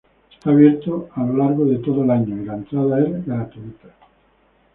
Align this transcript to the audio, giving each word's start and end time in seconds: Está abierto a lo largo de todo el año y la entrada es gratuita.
Está 0.33 0.49
abierto 0.49 1.09
a 1.13 1.23
lo 1.23 1.37
largo 1.37 1.63
de 1.63 1.77
todo 1.77 2.03
el 2.03 2.09
año 2.09 2.41
y 2.41 2.43
la 2.45 2.55
entrada 2.55 2.99
es 3.01 3.23
gratuita. 3.23 3.89